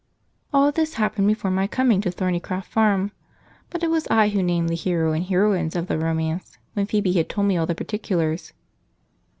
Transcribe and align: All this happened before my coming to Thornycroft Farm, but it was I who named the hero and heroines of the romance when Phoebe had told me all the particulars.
All 0.51 0.71
this 0.71 0.95
happened 0.95 1.27
before 1.27 1.51
my 1.51 1.67
coming 1.67 2.01
to 2.01 2.09
Thornycroft 2.09 2.71
Farm, 2.71 3.11
but 3.69 3.83
it 3.83 3.91
was 3.91 4.07
I 4.09 4.29
who 4.29 4.41
named 4.41 4.69
the 4.69 4.73
hero 4.75 5.11
and 5.11 5.23
heroines 5.23 5.75
of 5.75 5.85
the 5.85 5.99
romance 5.99 6.57
when 6.73 6.87
Phoebe 6.87 7.13
had 7.13 7.29
told 7.29 7.45
me 7.45 7.55
all 7.55 7.67
the 7.67 7.75
particulars. 7.75 8.51